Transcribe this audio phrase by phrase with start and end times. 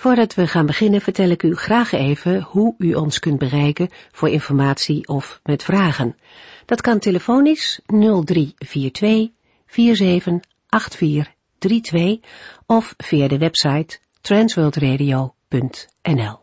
[0.00, 4.28] Voordat we gaan beginnen vertel ik u graag even hoe u ons kunt bereiken voor
[4.28, 6.16] informatie of met vragen.
[6.64, 9.28] Dat kan telefonisch 0342
[9.66, 12.20] 478432
[12.66, 16.38] of via de website transworldradio.nl.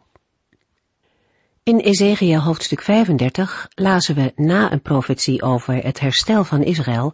[1.63, 7.13] In Ezekiel hoofdstuk 35 lazen we na een profetie over het herstel van Israël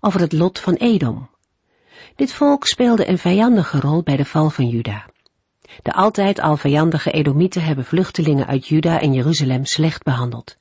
[0.00, 1.30] over het lot van Edom.
[2.16, 5.09] Dit volk speelde een vijandige rol bij de val van Juda.
[5.82, 10.56] De altijd al vijandige Edomieten hebben vluchtelingen uit Juda en Jeruzalem slecht behandeld.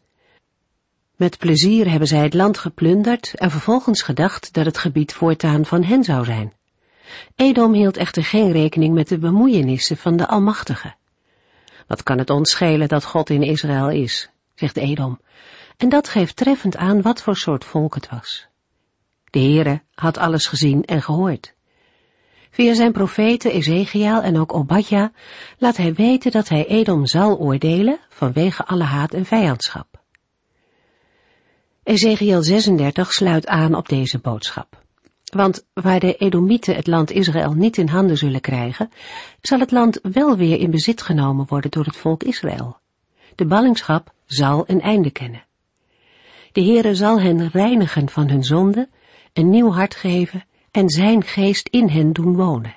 [1.15, 5.83] Met plezier hebben zij het land geplunderd en vervolgens gedacht dat het gebied voortaan van
[5.83, 6.53] hen zou zijn.
[7.35, 10.93] Edom hield echter geen rekening met de bemoeienissen van de Almachtige.
[11.87, 15.19] Wat kan het ons schelen dat God in Israël is, zegt Edom,
[15.77, 18.47] en dat geeft treffend aan wat voor soort volk het was.
[19.29, 21.55] De Heere had alles gezien en gehoord.
[22.49, 25.11] Via zijn profeten Ezekiel en ook Obadja
[25.57, 29.87] laat hij weten dat hij Edom zal oordelen vanwege alle haat en vijandschap.
[31.83, 34.83] Ezekiel 36 sluit aan op deze boodschap.
[35.23, 38.91] Want waar de Edomieten het land Israël niet in handen zullen krijgen,
[39.41, 42.77] zal het land wel weer in bezit genomen worden door het volk Israël.
[43.35, 45.45] De ballingschap zal een einde kennen.
[46.51, 48.89] De Heere zal hen reinigen van hun zonde,
[49.33, 52.75] een nieuw hart geven en zijn geest in hen doen wonen.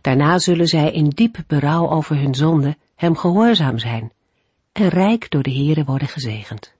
[0.00, 4.12] Daarna zullen zij in diep berouw over hun zonde hem gehoorzaam zijn
[4.72, 6.74] en rijk door de Heere worden gezegend.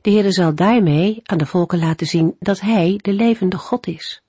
[0.00, 4.22] De Heere zal daarmee aan de volken laten zien dat Hij de levende God is.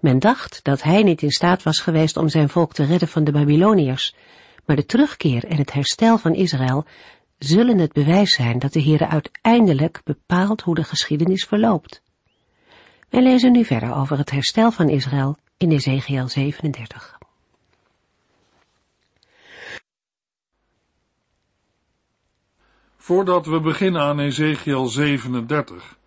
[0.00, 3.24] Men dacht dat Hij niet in staat was geweest om zijn volk te redden van
[3.24, 4.14] de Babyloniërs,
[4.64, 6.84] maar de terugkeer en het herstel van Israël
[7.38, 12.02] zullen het bewijs zijn dat de Heere uiteindelijk bepaalt hoe de geschiedenis verloopt.
[13.12, 17.18] Wij lezen nu verder over het herstel van Israël in Ezekiel 37.
[22.96, 25.98] Voordat we beginnen aan Ezekiel 37,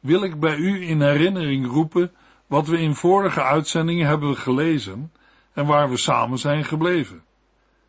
[0.00, 2.12] wil ik bij u in herinnering roepen
[2.46, 5.12] wat we in vorige uitzendingen hebben gelezen
[5.52, 7.22] en waar we samen zijn gebleven.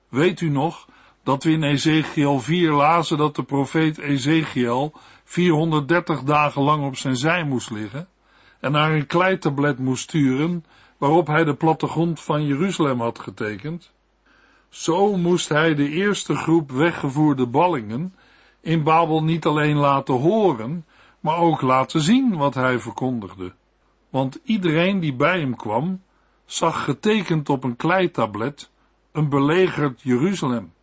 [0.09, 0.88] Weet u nog
[1.24, 4.94] dat we in Ezekiel 4 lazen dat de profeet Ezekiel
[5.24, 8.07] 430 dagen lang op zijn zij moest liggen
[8.63, 10.66] en naar een kleitablet moest sturen
[10.97, 13.91] waarop hij de plattegrond van Jeruzalem had getekend?
[14.69, 18.16] Zo moest hij de eerste groep weggevoerde ballingen
[18.62, 20.85] in Babel niet alleen laten horen,
[21.19, 23.53] maar ook laten zien wat hij verkondigde.
[24.09, 26.01] Want iedereen die bij hem kwam,
[26.45, 28.72] zag getekend op een kleitablet
[29.12, 30.74] een belegerd Jeruzalem.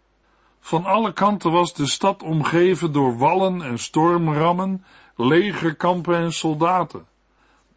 [0.60, 4.84] Van alle kanten was de stad omgeven door wallen en stormrammen,
[5.16, 7.08] legerkampen en soldaten.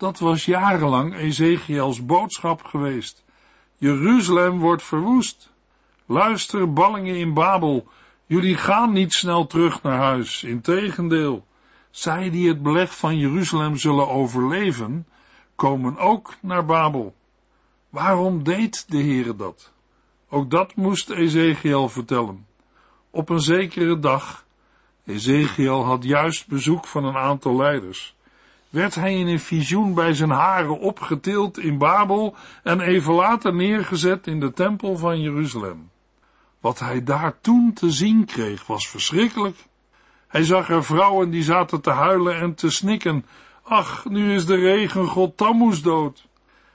[0.03, 3.23] Dat was jarenlang Ezekiels boodschap geweest.
[3.77, 5.51] Jeruzalem wordt verwoest.
[6.05, 7.87] Luister, ballingen in Babel,
[8.25, 10.43] jullie gaan niet snel terug naar huis.
[10.43, 11.45] Integendeel,
[11.89, 15.07] zij die het beleg van Jeruzalem zullen overleven,
[15.55, 17.15] komen ook naar Babel.
[17.89, 19.71] Waarom deed de Heere dat?
[20.29, 22.45] Ook dat moest Ezekiel vertellen.
[23.09, 24.45] Op een zekere dag,
[25.05, 28.15] Ezekiel had juist bezoek van een aantal leiders,
[28.73, 34.27] werd hij in een visioen bij zijn haren opgetild in Babel en even later neergezet
[34.27, 35.89] in de tempel van Jeruzalem.
[36.59, 39.57] Wat hij daar toen te zien kreeg was verschrikkelijk.
[40.27, 43.25] Hij zag er vrouwen die zaten te huilen en te snikken.
[43.63, 46.27] Ach, nu is de regengod Tammuz dood.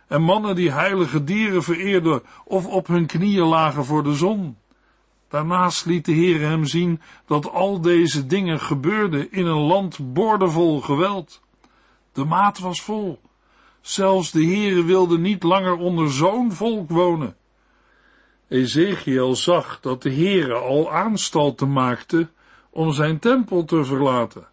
[0.09, 4.57] En mannen die heilige dieren vereerden of op hun knieën lagen voor de zon.
[5.29, 10.81] Daarnaast liet de Heer hem zien dat al deze dingen gebeurden in een land boordevol
[10.81, 11.41] geweld.
[12.19, 13.21] De maat was vol.
[13.81, 17.37] Zelfs de Heere wilde niet langer onder zo'n volk wonen.
[18.49, 22.29] Ezekiel zag dat de Heere al aanstalten maakte
[22.71, 24.47] om zijn tempel te verlaten.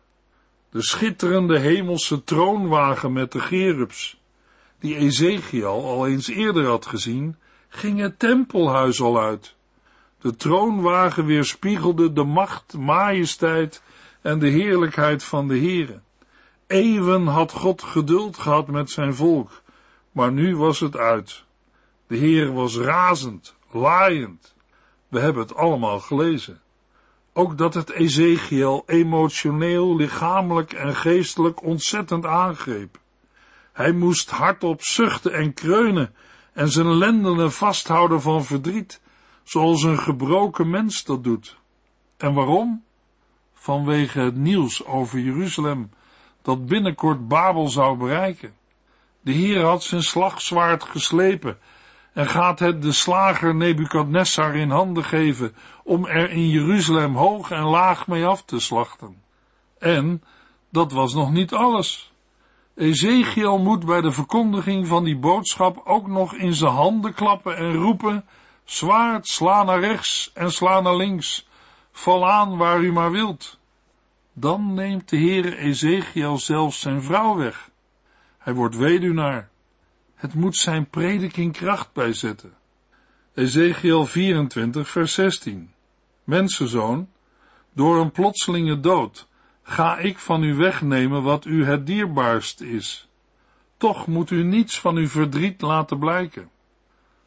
[0.69, 4.21] De schitterende hemelse troonwagen met de gerubs,
[4.79, 7.35] die Ezekiel al eens eerder had gezien,
[7.69, 9.55] ging het tempelhuis al uit.
[10.19, 13.81] De troonwagen weerspiegelde de macht, majesteit
[14.21, 16.03] en de heerlijkheid van de Heere.
[16.67, 19.61] Eeuwen had God geduld gehad met zijn volk,
[20.11, 21.43] maar nu was het uit.
[22.07, 24.55] De Heer was razend, laaiend.
[25.07, 26.61] We hebben het allemaal gelezen.
[27.33, 32.99] Ook dat het Ezekiel emotioneel, lichamelijk en geestelijk ontzettend aangreep.
[33.73, 36.15] Hij moest hardop zuchten en kreunen
[36.53, 39.01] en zijn lendenen vasthouden van verdriet,
[39.43, 41.57] zoals een gebroken mens dat doet.
[42.17, 42.83] En waarom?
[43.53, 45.89] Vanwege het nieuws over Jeruzalem,
[46.45, 48.53] dat binnenkort Babel zou bereiken.
[49.21, 51.57] De Heer had zijn slagzwaard geslepen
[52.13, 57.63] en gaat het de slager Nebukadnessar in handen geven om er in Jeruzalem hoog en
[57.63, 59.21] laag mee af te slachten.
[59.79, 60.23] En
[60.69, 62.13] dat was nog niet alles.
[62.75, 67.73] Ezekiel moet bij de verkondiging van die boodschap ook nog in zijn handen klappen en
[67.73, 68.25] roepen,
[68.63, 71.47] zwaard, sla naar rechts en sla naar links,
[71.91, 73.59] val aan waar u maar wilt.
[74.37, 77.69] Dan neemt de Heere Ezekiel zelfs zijn vrouw weg.
[78.37, 79.49] Hij wordt weduwnaar.
[80.15, 82.53] Het moet zijn prediking kracht bijzetten.
[83.33, 85.71] Ezekiel 24 vers 16
[86.23, 87.09] Mensenzoon,
[87.73, 89.27] door een plotselinge dood
[89.63, 93.09] ga ik van u wegnemen wat u het dierbaarst is.
[93.77, 96.49] Toch moet u niets van uw verdriet laten blijken.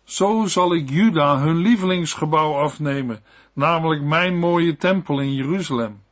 [0.05, 3.23] Zo zal ik Juda hun lievelingsgebouw afnemen,
[3.53, 6.07] namelijk mijn mooie tempel in Jeruzalem.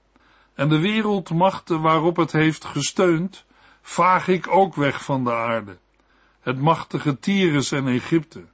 [0.56, 3.44] En de wereldmachten waarop het heeft gesteund,
[3.82, 5.79] vaag ik ook weg van de aarde.
[6.41, 8.44] Het machtige Tyrus en Egypte.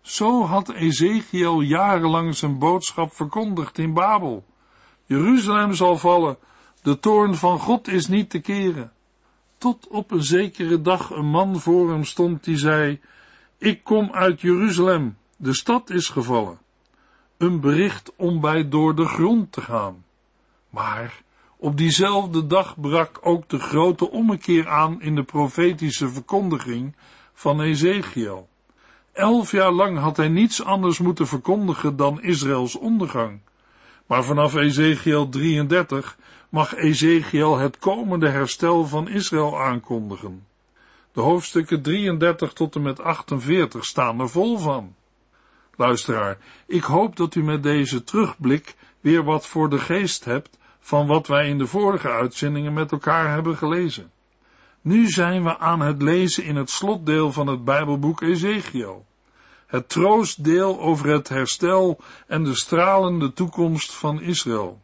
[0.00, 4.44] Zo had Ezekiel jarenlang zijn boodschap verkondigd in Babel.
[5.04, 6.36] Jeruzalem zal vallen,
[6.82, 8.92] de toorn van God is niet te keren.
[9.58, 13.00] Tot op een zekere dag een man voor hem stond die zei,
[13.58, 16.58] ik kom uit Jeruzalem, de stad is gevallen.
[17.36, 20.04] Een bericht om bij door de grond te gaan.
[20.70, 21.21] Maar
[21.62, 26.96] op diezelfde dag brak ook de grote ommekeer aan in de profetische verkondiging
[27.32, 28.48] van Ezekiel.
[29.12, 33.40] Elf jaar lang had hij niets anders moeten verkondigen dan Israëls ondergang.
[34.06, 36.16] Maar vanaf Ezekiel 33
[36.48, 40.46] mag Ezekiel het komende herstel van Israël aankondigen.
[41.12, 44.94] De hoofdstukken 33 tot en met 48 staan er vol van.
[45.76, 51.06] Luisteraar, ik hoop dat u met deze terugblik weer wat voor de geest hebt van
[51.06, 54.10] wat wij in de vorige uitzendingen met elkaar hebben gelezen.
[54.80, 59.06] Nu zijn we aan het lezen in het slotdeel van het Bijbelboek Ezekiel.
[59.66, 64.80] Het troostdeel over het herstel en de stralende toekomst van Israël.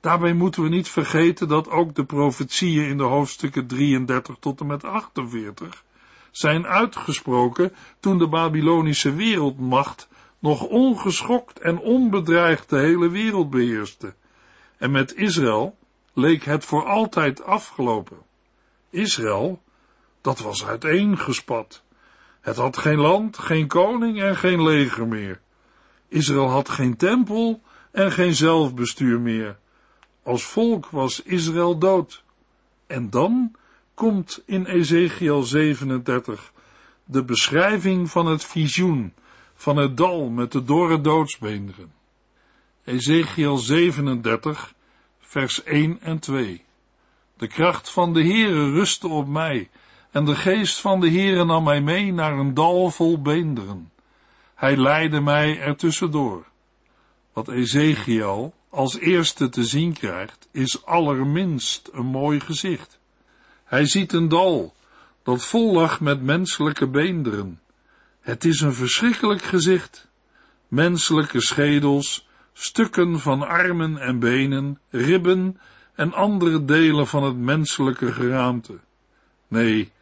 [0.00, 4.66] Daarbij moeten we niet vergeten dat ook de profetieën in de hoofdstukken 33 tot en
[4.66, 5.84] met 48
[6.30, 10.08] zijn uitgesproken toen de Babylonische wereldmacht
[10.38, 14.14] nog ongeschokt en onbedreigd de hele wereld beheerste.
[14.82, 15.78] En met Israël
[16.12, 18.16] leek het voor altijd afgelopen.
[18.90, 19.62] Israël,
[20.20, 21.82] dat was uiteengespat.
[22.40, 25.40] Het had geen land, geen koning en geen leger meer.
[26.08, 29.58] Israël had geen tempel en geen zelfbestuur meer.
[30.22, 32.24] Als volk was Israël dood.
[32.86, 33.54] En dan
[33.94, 36.52] komt in Ezekiel 37
[37.04, 39.14] de beschrijving van het visioen
[39.54, 42.01] van het dal met de dorre doodsbeenderen.
[42.84, 44.74] Ezekiel 37,
[45.20, 46.64] vers 1 en 2.
[47.36, 49.70] De kracht van de Heere rustte op mij,
[50.10, 53.92] en de geest van de Heere nam mij mee naar een dal vol beenderen.
[54.54, 56.46] Hij leidde mij ertussendoor.
[57.32, 62.98] Wat Ezekiel als eerste te zien krijgt, is allerminst een mooi gezicht.
[63.64, 64.74] Hij ziet een dal
[65.22, 67.60] dat vol lag met menselijke beenderen.
[68.20, 70.08] Het is een verschrikkelijk gezicht.
[70.68, 75.60] Menselijke schedels, stukken van armen en benen, ribben
[75.94, 78.78] en andere delen van het menselijke geraamte.
[79.48, 79.92] Nee,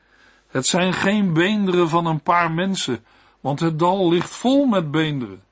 [0.48, 3.04] het zijn geen beenderen van een paar mensen,
[3.40, 5.42] want het dal ligt vol met beenderen.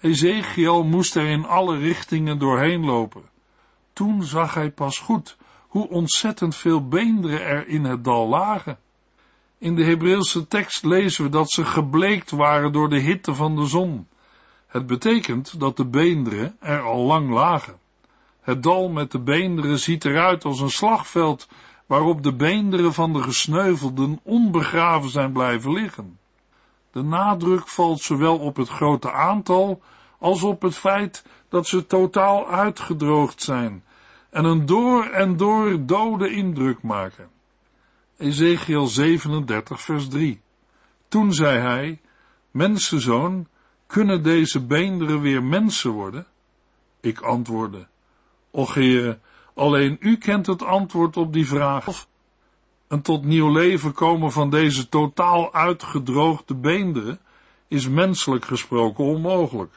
[0.00, 3.22] Ezekiel moest er in alle richtingen doorheen lopen.
[3.92, 5.36] Toen zag hij pas goed
[5.68, 8.78] hoe ontzettend veel beenderen er in het dal lagen.
[9.58, 13.66] In de Hebreeuwse tekst lezen we dat ze gebleekt waren door de hitte van de
[13.66, 14.08] zon.
[14.76, 17.78] Het betekent dat de beenderen er al lang lagen.
[18.40, 21.48] Het dal met de beenderen ziet eruit als een slagveld
[21.86, 26.18] waarop de beenderen van de gesneuvelden onbegraven zijn blijven liggen.
[26.92, 29.82] De nadruk valt zowel op het grote aantal
[30.18, 33.84] als op het feit dat ze totaal uitgedroogd zijn
[34.30, 37.28] en een door en door dode indruk maken.
[38.16, 40.40] Ezekiel 37 vers 3
[41.08, 42.00] Toen zei hij,
[42.50, 43.46] Mensenzoon,
[43.86, 46.26] kunnen deze beenderen weer mensen worden?
[47.00, 47.86] Ik antwoordde,
[48.50, 49.20] Och heren,
[49.54, 52.06] alleen u kent het antwoord op die vraag.
[52.88, 57.20] Een tot nieuw leven komen van deze totaal uitgedroogde beenderen
[57.68, 59.74] is menselijk gesproken onmogelijk.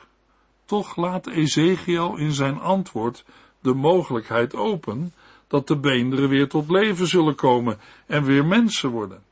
[0.65, 3.25] Toch laat Ezekiel in zijn antwoord
[3.59, 5.13] de mogelijkheid open
[5.47, 9.23] dat de beenderen weer tot leven zullen komen en weer mensen worden.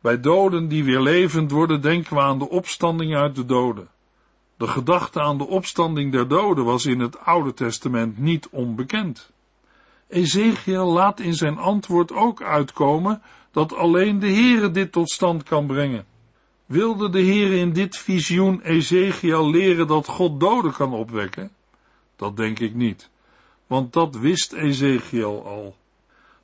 [0.00, 3.88] Bij doden die weer levend worden, denken we aan de opstanding uit de doden.
[4.60, 9.30] De gedachte aan de opstanding der doden was in het Oude Testament niet onbekend.
[10.08, 15.66] Ezekiel laat in zijn antwoord ook uitkomen dat alleen de Heere dit tot stand kan
[15.66, 16.04] brengen.
[16.66, 21.50] Wilde de Heere in dit visioen Ezekiel leren dat God doden kan opwekken?
[22.16, 23.10] Dat denk ik niet,
[23.66, 25.76] want dat wist Ezekiel al.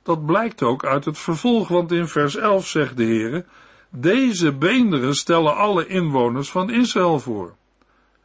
[0.03, 3.45] Dat blijkt ook uit het vervolg, want in vers 11 zegt de Heere,
[3.89, 7.55] deze beenderen stellen alle inwoners van Israël voor.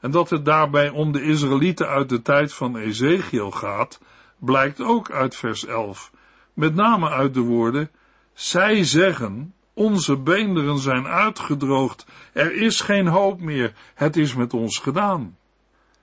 [0.02, 4.00] En dat het daarbij om de Israëlieten uit de tijd van Ezekiel gaat,
[4.38, 6.10] blijkt ook uit vers 11,
[6.52, 7.90] met name uit de woorden,
[8.32, 14.78] zij zeggen, onze beenderen zijn uitgedroogd, er is geen hoop meer, het is met ons
[14.78, 15.36] gedaan.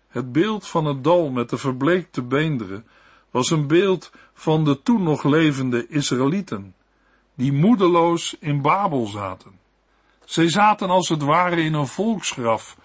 [0.07, 2.85] Het beeld van het dal met de verbleekte beenderen
[3.31, 6.75] was een beeld van de toen nog levende Israëlieten,
[7.35, 9.59] die moedeloos in Babel zaten.
[10.25, 12.77] Zij zaten als het ware in een volksgraf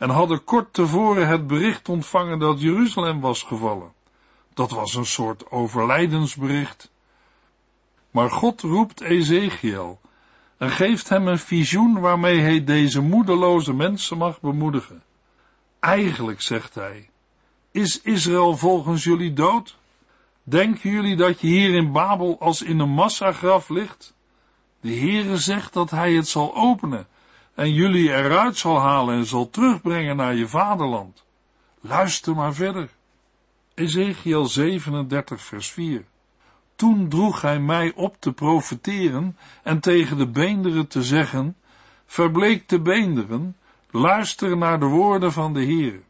[0.00, 3.92] en hadden kort tevoren het bericht ontvangen dat Jeruzalem was gevallen.
[4.54, 6.90] Dat was een soort overlijdensbericht.
[8.10, 10.00] Maar God roept Ezekiel
[10.58, 15.02] en geeft hem een visioen waarmee hij deze moedeloze mensen mag bemoedigen.
[15.80, 17.10] Eigenlijk, zegt hij,
[17.70, 19.76] is Israël volgens jullie dood?
[20.42, 24.14] Denken jullie dat je hier in Babel als in een massagraf ligt?
[24.80, 27.06] De Heere zegt dat hij het zal openen
[27.60, 31.24] en jullie eruit zal halen en zal terugbrengen naar je vaderland.
[31.80, 32.88] Luister maar verder.
[33.74, 36.04] Ezekiel 37 vers 4.
[36.74, 41.56] Toen droeg hij mij op te profeteren en tegen de beenderen te zeggen,
[42.06, 43.56] verbleek de beenderen,
[43.90, 46.00] luister naar de woorden van de Heer.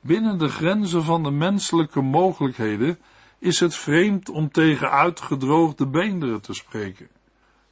[0.00, 2.98] Binnen de grenzen van de menselijke mogelijkheden
[3.38, 7.08] is het vreemd om tegen uitgedroogde beenderen te spreken.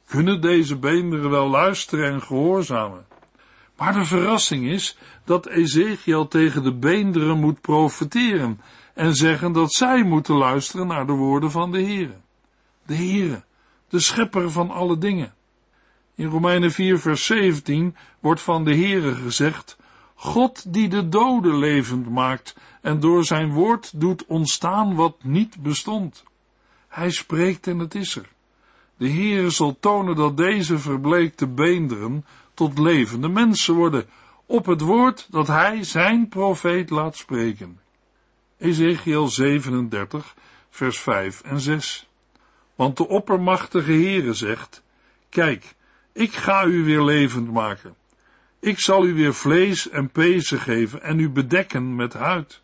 [0.09, 3.05] Kunnen deze beenderen wel luisteren en gehoorzamen?
[3.77, 8.61] Maar de verrassing is dat Ezekiel tegen de beenderen moet profeteren
[8.93, 12.17] en zeggen dat zij moeten luisteren naar de woorden van de Heere.
[12.85, 13.43] De Heere,
[13.89, 15.33] de schepper van alle dingen.
[16.15, 19.77] In Romeinen 4 vers 17 wordt van de Heere gezegd,
[20.15, 26.23] God die de doden levend maakt en door zijn woord doet ontstaan wat niet bestond.
[26.87, 28.29] Hij spreekt en het is er.
[28.99, 34.05] De Heere zal tonen dat deze verbleekte beenderen tot levende mensen worden,
[34.45, 37.79] op het woord dat hij zijn profeet laat spreken.
[38.57, 40.35] Ezekiel 37,
[40.69, 42.09] vers 5 en 6.
[42.75, 44.83] Want de oppermachtige Heere zegt,
[45.29, 45.75] kijk,
[46.13, 47.95] ik ga u weer levend maken.
[48.59, 52.61] Ik zal u weer vlees en pezen geven en u bedekken met huid.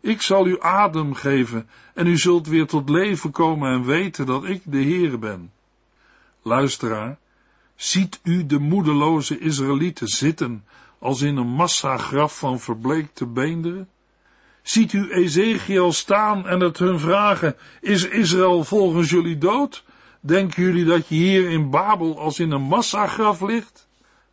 [0.00, 4.44] Ik zal u adem geven en u zult weer tot leven komen en weten dat
[4.44, 5.54] ik de Heere ben.
[6.46, 7.18] Luisteraar,
[7.74, 10.64] ziet u de moedeloze Israëlieten zitten
[10.98, 13.88] als in een massagraf van verbleekte beenderen?
[14.62, 19.84] Ziet u Ezekiel staan en het hun vragen, is Israël volgens jullie dood?
[20.20, 23.88] Denken jullie dat je hier in Babel als in een massagraf ligt?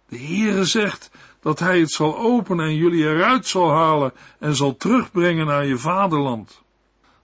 [0.07, 4.75] De Heere zegt dat hij het zal openen en jullie eruit zal halen en zal
[4.75, 6.61] terugbrengen naar je vaderland.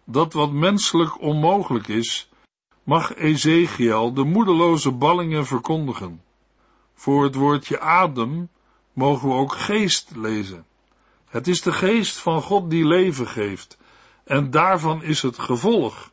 [0.03, 2.28] Dat wat menselijk onmogelijk is,
[2.89, 6.21] mag Ezekiel de moedeloze ballingen verkondigen.
[6.93, 8.49] Voor het woordje adem
[8.93, 10.65] mogen we ook geest lezen.
[11.27, 13.77] Het is de geest van God die leven geeft,
[14.23, 16.11] en daarvan is het gevolg.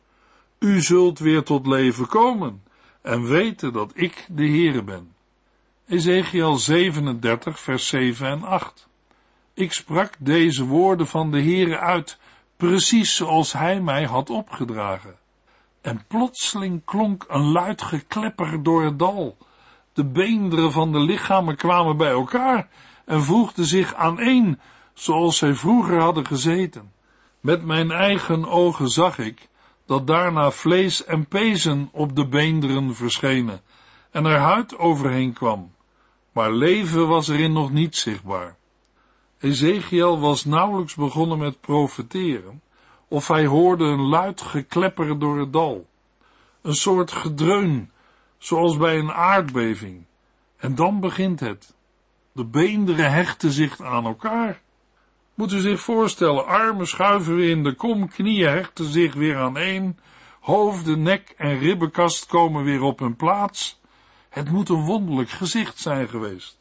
[0.59, 2.63] U zult weer tot leven komen
[3.01, 5.13] en weten dat ik de Heere ben.
[5.87, 8.87] Ezekiel 37, vers 7 en 8.
[9.53, 12.17] Ik sprak deze woorden van de Heere uit,
[12.57, 15.25] precies zoals hij mij had opgedragen.
[15.87, 19.37] En plotseling klonk een luid geklepper door het dal.
[19.93, 22.69] De beenderen van de lichamen kwamen bij elkaar
[23.05, 24.59] en voegden zich aaneen,
[24.93, 26.91] zoals zij vroeger hadden gezeten.
[27.39, 29.47] Met mijn eigen ogen zag ik
[29.85, 33.61] dat daarna vlees en pezen op de beenderen verschenen
[34.11, 35.71] en er huid overheen kwam,
[36.31, 38.55] maar leven was erin nog niet zichtbaar.
[39.39, 42.61] Ezekiel was nauwelijks begonnen met profeteren,
[43.07, 45.87] of hij hoorde een luid geklepper door het dal,
[46.61, 47.91] een soort gedreun,
[48.37, 50.05] zoals bij een aardbeving,
[50.57, 51.75] en dan begint het.
[52.31, 54.61] De beenderen hechten zich aan elkaar
[55.37, 59.57] moet u zich voorstellen, armen schuiven weer in de kom, knieën hechten zich weer aan
[59.57, 59.99] één,
[60.39, 63.79] hoofden, nek en ribbenkast komen weer op hun plaats.
[64.29, 66.57] Het moet een wonderlijk gezicht zijn geweest.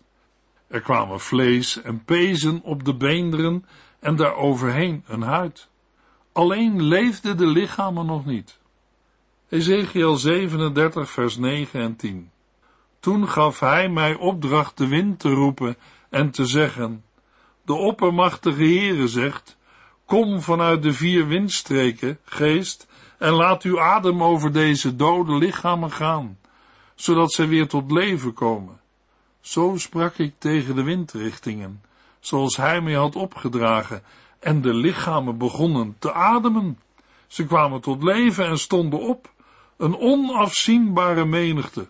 [0.67, 3.67] Er kwamen vlees en pezen op de beenderen
[4.01, 5.69] en daaroverheen een huid.
[6.37, 8.59] Alleen leefden de lichamen nog niet.
[9.49, 12.31] Ezekiel 37 vers 9 en 10
[13.01, 15.77] Toen gaf hij mij opdracht de wind te roepen
[16.11, 17.05] en te zeggen,
[17.65, 19.57] de oppermachtige Heere zegt,
[20.05, 22.87] kom vanuit de vier windstreken, geest,
[23.19, 26.39] en laat uw adem over deze dode lichamen gaan,
[26.95, 28.81] zodat zij weer tot leven komen.
[29.41, 31.83] Zo sprak ik tegen de windrichtingen,
[32.21, 34.03] zoals hij mij had opgedragen,
[34.39, 36.79] en de lichamen begonnen te ademen.
[37.27, 39.33] Ze kwamen tot leven en stonden op,
[39.77, 41.89] een onafzienbare menigte.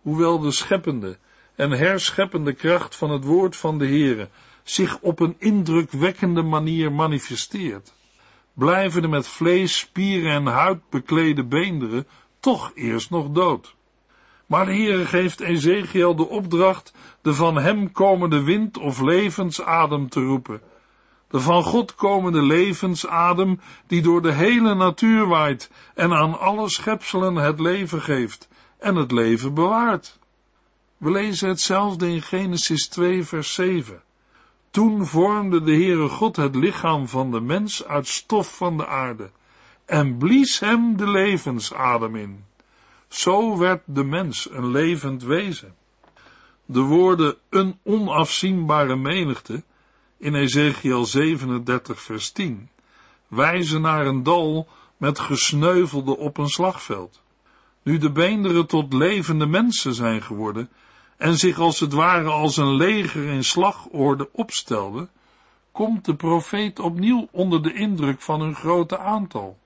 [0.00, 1.18] Hoewel de scheppende
[1.54, 4.28] en herscheppende kracht van het woord van de Heere
[4.62, 7.92] zich op een indrukwekkende manier manifesteert,
[8.52, 12.06] blijven de met vlees, spieren en huid beklede beenderen
[12.40, 13.74] toch eerst nog dood.
[14.46, 16.92] Maar de Heere geeft Ezekiel de opdracht
[17.22, 20.60] de van hem komende wind of levensadem te roepen.
[21.28, 27.34] De van God komende levensadem die door de hele natuur waait en aan alle schepselen
[27.34, 30.18] het leven geeft en het leven bewaart.
[30.96, 34.02] We lezen hetzelfde in Genesis 2 vers 7.
[34.70, 39.30] Toen vormde de Heere God het lichaam van de mens uit stof van de aarde
[39.84, 42.44] en blies hem de levensadem in.
[43.08, 45.74] Zo werd de mens een levend wezen.
[46.64, 49.62] De woorden een onafzienbare menigte
[50.16, 52.68] in Ezekiel 37 vers 10
[53.28, 57.22] wijzen naar een dal met gesneuvelde op een slagveld.
[57.82, 60.70] Nu de beenderen tot levende mensen zijn geworden
[61.16, 65.10] en zich als het ware als een leger in slagorde opstelden,
[65.72, 69.58] komt de profeet opnieuw onder de indruk van hun grote aantal.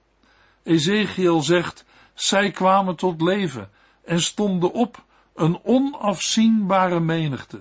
[0.63, 3.71] Ezekiel zegt, zij kwamen tot leven
[4.05, 7.61] en stonden op, een onafzienbare menigte.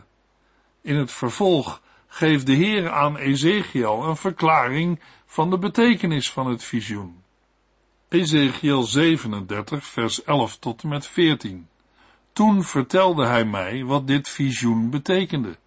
[0.81, 1.81] In het vervolg
[2.17, 7.23] geeft de Heer aan Ezekiel een verklaring van de betekenis van het visioen.
[8.09, 11.67] Ezekiel 37, vers 11 tot en met 14.
[12.33, 15.57] Toen vertelde hij mij wat dit visioen betekende.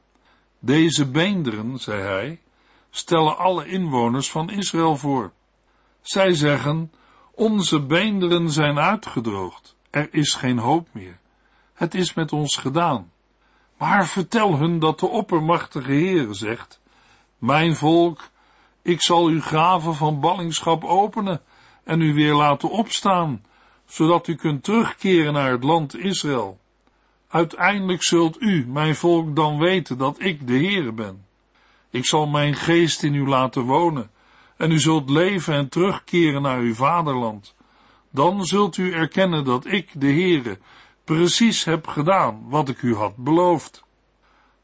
[0.58, 2.40] Deze beenderen, zei hij,
[2.90, 5.32] stellen alle inwoners van Israël voor.
[6.00, 6.92] Zij zeggen,
[7.34, 11.18] onze beenderen zijn uitgedroogd, er is geen hoop meer.
[11.74, 13.10] Het is met ons gedaan.
[13.80, 16.80] Maar vertel hun dat de oppermachtige Heere zegt,
[17.38, 18.28] mijn volk,
[18.82, 21.40] ik zal uw graven van ballingschap openen
[21.84, 23.44] en u weer laten opstaan,
[23.86, 26.58] zodat u kunt terugkeren naar het land Israël.
[27.28, 31.24] Uiteindelijk zult u, mijn volk, dan weten dat ik de Heere ben.
[31.90, 34.10] Ik zal mijn geest in u laten wonen,
[34.56, 37.54] en u zult leven en terugkeren naar uw vaderland.
[38.10, 40.58] Dan zult u erkennen dat ik, de Heere,
[41.04, 43.84] precies heb gedaan wat ik u had beloofd.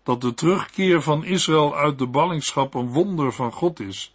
[0.03, 4.13] Dat de terugkeer van Israël uit de ballingschap een wonder van God is,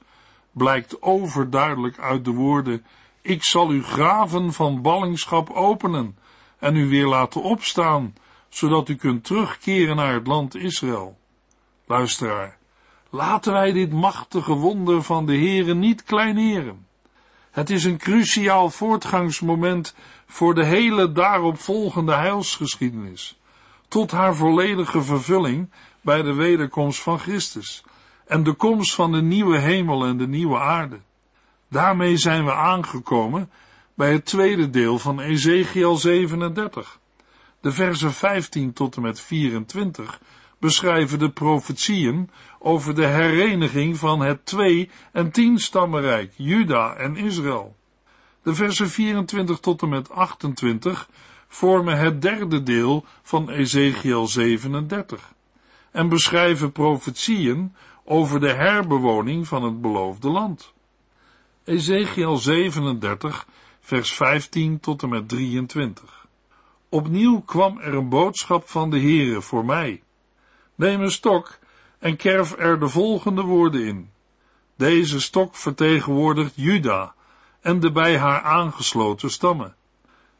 [0.51, 2.85] blijkt overduidelijk uit de woorden,
[3.21, 6.17] ik zal uw graven van ballingschap openen
[6.59, 8.13] en u weer laten opstaan,
[8.49, 11.17] zodat u kunt terugkeren naar het land Israël.
[11.85, 12.57] Luisteraar,
[13.09, 16.85] laten wij dit machtige wonder van de Heere niet kleineren.
[17.51, 23.39] Het is een cruciaal voortgangsmoment voor de hele daaropvolgende heilsgeschiedenis,
[23.87, 25.69] tot haar volledige vervulling
[26.01, 27.83] bij de wederkomst van Christus
[28.25, 30.99] en de komst van de nieuwe hemel en de nieuwe aarde.
[31.69, 33.49] Daarmee zijn we aangekomen
[33.93, 36.99] bij het tweede deel van Ezekiel 37.
[37.61, 40.21] De versen 15 tot en met 24
[40.61, 47.75] beschrijven de profetieën over de hereniging van het twee- en tienstammenrijk, Juda en Israël.
[48.43, 51.09] De versen 24 tot en met 28
[51.47, 55.33] vormen het derde deel van Ezekiel 37
[55.91, 60.73] en beschrijven profetieën over de herbewoning van het beloofde land.
[61.63, 63.47] Ezekiel 37,
[63.79, 66.27] vers 15 tot en met 23.
[66.89, 70.01] Opnieuw kwam er een boodschap van de Heere voor mij.
[70.75, 71.59] Neem een stok
[71.99, 74.11] en kerf er de volgende woorden in.
[74.75, 77.13] Deze stok vertegenwoordigt Juda
[77.61, 79.75] en de bij haar aangesloten stammen.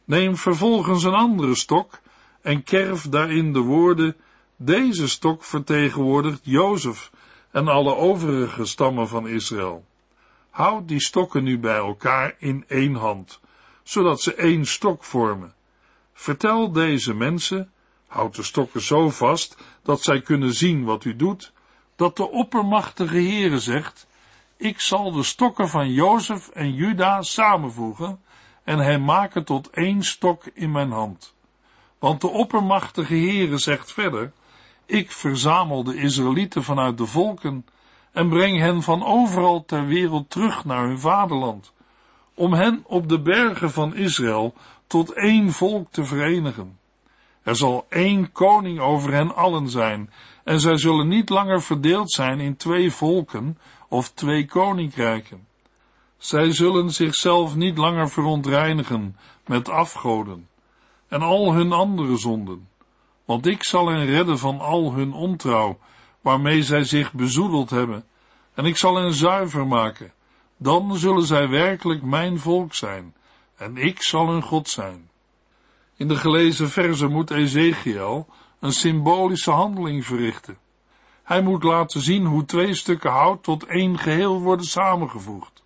[0.06, 2.00] Neem vervolgens een andere stok
[2.42, 4.16] en kerf daarin de woorden,
[4.56, 7.12] deze stok vertegenwoordigt Jozef
[7.52, 9.86] en alle overige stammen van Israël.
[10.50, 13.40] Houd die stokken nu bij elkaar in één hand,
[13.84, 15.54] zodat ze één stok vormen.
[16.14, 17.72] Vertel deze mensen,
[18.12, 21.52] houd de stokken zo vast dat zij kunnen zien wat u doet,
[21.96, 24.08] dat de oppermachtige Heere zegt,
[24.58, 28.20] ik zal de stokken van Jozef en Juda samenvoegen
[28.64, 31.34] en hen maken tot één stok in mijn hand.
[32.00, 34.32] Want de oppermachtige Heere zegt verder,
[34.86, 37.66] ik verzamel de Israëlieten vanuit de volken
[38.12, 41.74] en breng hen van overal ter wereld terug naar hun vaderland,
[42.36, 44.54] om hen op de bergen van Israël
[44.88, 46.80] tot één volk te verenigen.
[47.44, 52.40] Er zal één koning over hen allen zijn, en zij zullen niet langer verdeeld zijn
[52.40, 55.48] in twee volken of twee koninkrijken.
[56.18, 60.50] Zij zullen zichzelf niet langer verontreinigen met afgoden
[61.08, 62.70] en al hun andere zonden,
[63.26, 65.80] want ik zal hen redden van al hun ontrouw,
[66.22, 68.06] waarmee zij zich bezoedeld hebben,
[68.54, 70.14] en ik zal hen zuiver maken.
[70.58, 73.16] Dan zullen zij werkelijk mijn volk zijn,
[73.56, 75.10] en ik zal hun God zijn.
[76.02, 78.28] In de gelezen verse moet Ezekiel
[78.60, 80.58] een symbolische handeling verrichten.
[81.24, 85.64] Hij moet laten zien hoe twee stukken hout tot één geheel worden samengevoegd.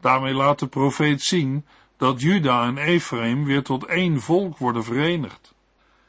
[0.00, 5.54] Daarmee laat de profeet zien dat Juda en Ephraim weer tot één volk worden verenigd.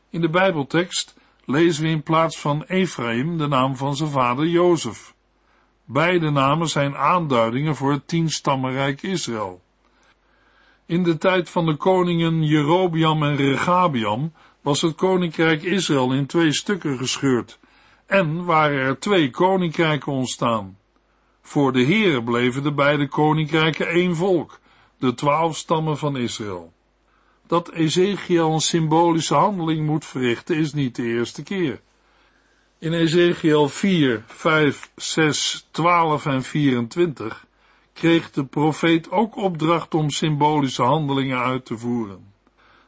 [0.09, 5.13] In de Bijbeltekst lezen we in plaats van Ephraim de naam van zijn vader Jozef.
[5.85, 9.61] Beide namen zijn aanduidingen voor het tienstammenrijk Israël.
[10.87, 16.53] In de tijd van de koningen Jerobiam en Regabiam was het koninkrijk Israël in twee
[16.53, 17.59] stukken gescheurd
[18.05, 20.77] en waren er twee koninkrijken ontstaan.
[21.41, 24.59] Voor de heren bleven de beide koninkrijken één volk,
[24.99, 26.73] de twaalf stammen van Israël.
[27.47, 31.81] Dat Ezekiel een symbolische handeling moet verrichten is niet de eerste keer.
[32.79, 37.46] In Ezekiel 4, 5, 6, 12 en 24
[37.97, 42.33] kreeg de profeet ook opdracht om symbolische handelingen uit te voeren.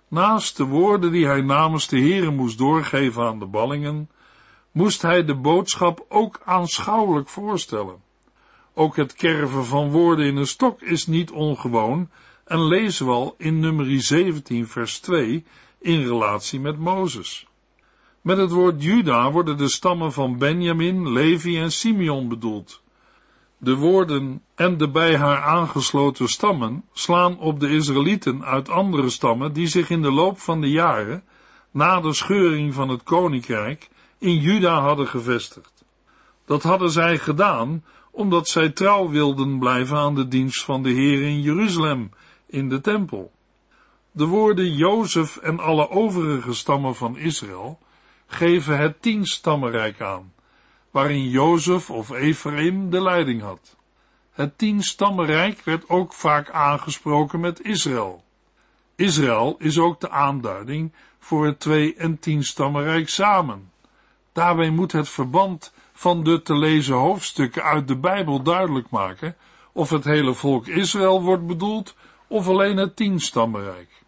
[0.07, 4.09] Naast de woorden die hij namens de Heren moest doorgeven aan de ballingen,
[4.71, 8.01] moest hij de boodschap ook aanschouwelijk voorstellen.
[8.73, 12.09] Ook het kerven van woorden in een stok is niet ongewoon
[12.45, 15.45] en lezen we al in nummer 17 vers 2
[15.79, 17.47] in relatie met Mozes.
[18.21, 22.81] Met het woord Juda worden de stammen van Benjamin, Levi en Simeon bedoeld.
[23.61, 29.53] De woorden en de bij haar aangesloten stammen slaan op de Israëlieten uit andere stammen
[29.53, 31.23] die zich in de loop van de jaren,
[31.71, 35.85] na de scheuring van het koninkrijk, in Juda hadden gevestigd.
[36.45, 41.21] Dat hadden zij gedaan omdat zij trouw wilden blijven aan de dienst van de Heer
[41.21, 42.11] in Jeruzalem,
[42.45, 43.31] in de tempel.
[44.11, 47.79] De woorden Jozef en alle overige stammen van Israël
[48.27, 50.33] geven het tienstammenrijk aan,
[50.91, 53.75] waarin Jozef of Ephraim de leiding had.
[54.31, 58.23] Het tienstammenrijk werd ook vaak aangesproken met Israël.
[58.95, 63.71] Israël is ook de aanduiding voor het twee- en tienstammenrijk samen.
[64.31, 69.35] Daarbij moet het verband van de te lezen hoofdstukken uit de Bijbel duidelijk maken
[69.71, 71.95] of het hele volk Israël wordt bedoeld
[72.27, 74.03] of alleen het tienstammenrijk.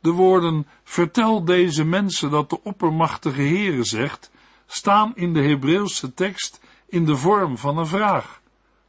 [0.00, 4.29] De woorden vertel deze mensen dat de oppermachtige Heere zegt,
[4.72, 8.40] staan in de Hebreeuwse tekst in de vorm van een vraag.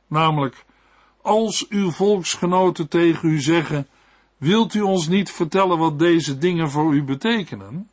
[0.08, 0.66] Namelijk,
[1.22, 3.88] als uw volksgenoten tegen u zeggen,
[4.38, 7.90] wilt u ons niet vertellen wat deze dingen voor u betekenen?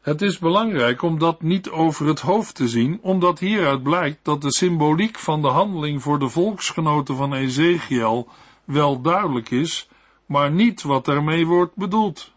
[0.00, 4.42] Het is belangrijk om dat niet over het hoofd te zien, omdat hieruit blijkt dat
[4.42, 8.28] de symboliek van de handeling voor de volksgenoten van Ezekiel
[8.64, 9.88] wel duidelijk is,
[10.26, 12.32] maar niet wat daarmee wordt bedoeld.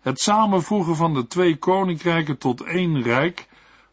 [0.00, 3.48] Het samenvoegen van de twee koninkrijken tot één rijk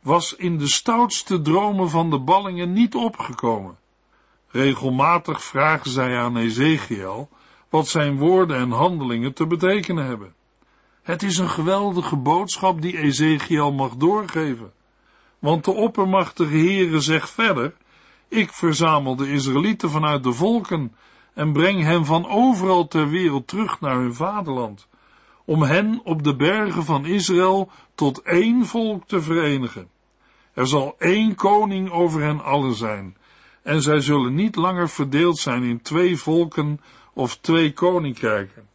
[0.09, 3.77] was in de stoutste dromen van de ballingen niet opgekomen.
[4.47, 7.29] Regelmatig vragen zij aan Ezekiel
[7.69, 10.33] wat zijn woorden en handelingen te betekenen hebben.
[11.01, 14.71] Het is een geweldige boodschap die Ezekiel mag doorgeven.
[15.39, 17.75] Want de oppermachtige Heere zegt verder,
[18.27, 20.95] ik verzamel de Israëlieten vanuit de volken
[21.33, 24.87] en breng hen van overal ter wereld terug naar hun vaderland,
[25.45, 29.97] om hen op de bergen van Israël tot één volk te verenigen.
[30.53, 33.17] Er zal één koning over hen allen zijn,
[33.63, 36.81] en zij zullen niet langer verdeeld zijn in twee volken
[37.13, 38.67] of twee koninkrijken.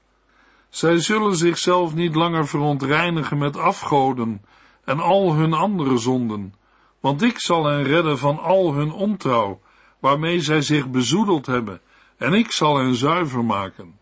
[0.69, 4.45] Zij zullen zichzelf niet langer verontreinigen met afgoden
[4.85, 6.55] en al hun andere zonden,
[7.01, 9.61] want ik zal hen redden van al hun ontrouw,
[9.99, 11.81] waarmee zij zich bezoedeld hebben,
[12.17, 13.99] en ik zal hen zuiver maken.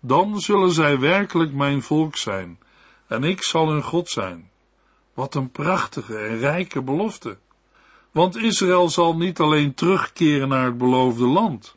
[0.00, 2.58] Dan zullen zij werkelijk mijn volk zijn,
[3.06, 4.50] en ik zal hun God zijn.
[5.18, 7.36] Wat een prachtige en rijke belofte.
[8.10, 11.76] Want Israël zal niet alleen terugkeren naar het beloofde land,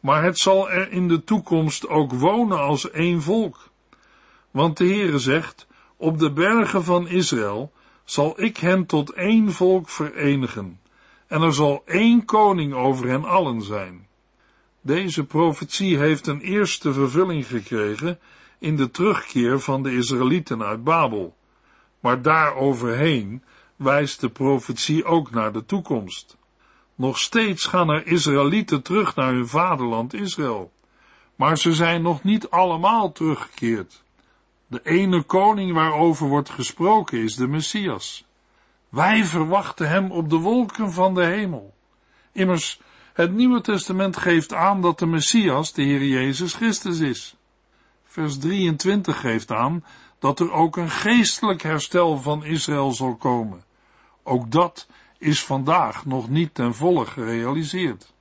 [0.00, 3.68] maar het zal er in de toekomst ook wonen als één volk.
[4.50, 5.66] Want de Heere zegt,
[5.96, 7.72] op de bergen van Israël
[8.04, 10.80] zal ik hen tot één volk verenigen,
[11.26, 14.06] en er zal één koning over hen allen zijn.
[14.80, 18.18] Deze profetie heeft een eerste vervulling gekregen
[18.58, 21.36] in de terugkeer van de Israëlieten uit Babel,
[22.02, 23.42] maar daaroverheen
[23.76, 26.36] wijst de profetie ook naar de toekomst.
[26.94, 30.72] Nog steeds gaan er Israëlieten terug naar hun vaderland Israël,
[31.36, 34.02] maar ze zijn nog niet allemaal teruggekeerd.
[34.66, 38.24] De ene koning waarover wordt gesproken is de Messias.
[38.88, 41.74] Wij verwachten hem op de wolken van de hemel.
[42.32, 42.80] Immers,
[43.12, 47.36] het Nieuwe Testament geeft aan dat de Messias de Heer Jezus Christus is.
[48.04, 49.84] Vers 23 geeft aan
[50.22, 53.64] dat er ook een geestelijk herstel van Israël zal komen.
[54.22, 58.12] Ook dat is vandaag nog niet ten volle gerealiseerd.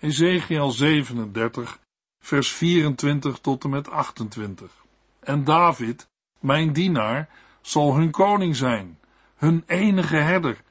[0.00, 1.78] Ezekiel 37,
[2.20, 4.84] vers 24 tot en met 28.
[5.20, 6.08] En David,
[6.40, 7.28] mijn dienaar,
[7.60, 8.98] zal hun koning zijn,
[9.36, 10.62] hun enige herder.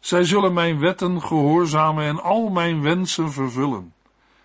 [0.00, 3.94] Zij zullen mijn wetten gehoorzamen en al mijn wensen vervullen.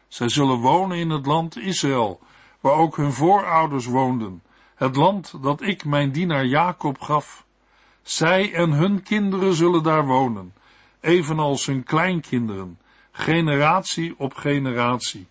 [0.08, 2.20] Zij zullen wonen in het land Israël,
[2.60, 4.44] waar ook hun voorouders woonden,
[4.76, 7.46] het land dat ik mijn dienaar Jacob gaf.
[8.02, 10.54] Zij en hun kinderen zullen daar wonen,
[11.00, 12.80] evenals hun kleinkinderen,
[13.12, 15.28] generatie op generatie.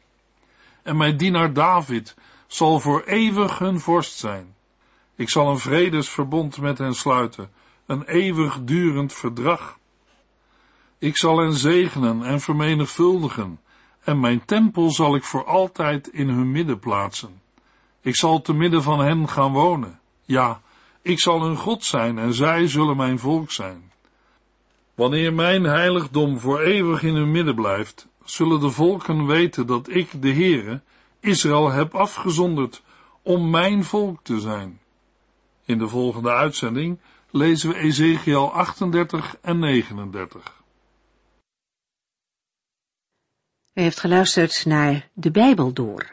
[0.82, 2.14] En mijn dienaar David
[2.46, 4.54] zal voor eeuwig hun vorst zijn.
[5.16, 7.50] Ik zal een vredesverbond met hen sluiten,
[7.86, 9.78] een eeuwigdurend verdrag.
[10.98, 13.60] Ik zal hen zegenen en vermenigvuldigen,
[14.00, 17.42] en mijn tempel zal ik voor altijd in hun midden plaatsen.
[18.04, 20.00] Ik zal te midden van hen gaan wonen.
[20.24, 20.60] Ja,
[21.02, 23.92] ik zal hun God zijn en zij zullen mijn volk zijn.
[24.94, 30.22] Wanneer mijn heiligdom voor eeuwig in hun midden blijft, zullen de volken weten dat ik,
[30.22, 30.80] de Heere,
[31.20, 32.82] Israël heb afgezonderd
[33.22, 34.80] om mijn volk te zijn.
[35.64, 36.98] In de volgende uitzending
[37.30, 40.62] lezen we Ezekiel 38 en 39.
[43.74, 46.12] U heeft geluisterd naar De Bijbel Door,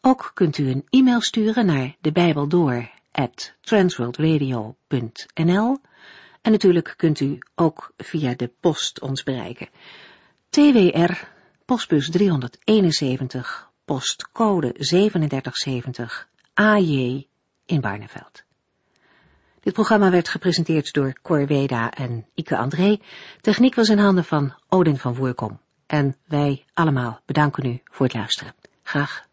[0.00, 2.12] Ook kunt u een e-mail sturen naar de
[6.42, 9.68] en natuurlijk kunt u ook via de post ons bereiken.
[10.48, 11.12] TWR,
[11.64, 17.26] postbus 371, postcode 3770, AJ
[17.66, 18.42] in Barneveld.
[19.60, 22.98] Dit programma werd gepresenteerd door Cor Weda en Ike André.
[23.40, 25.60] Techniek was in handen van Odin van Voerkom.
[25.86, 28.54] En wij allemaal bedanken u voor het luisteren.
[28.82, 29.27] Graag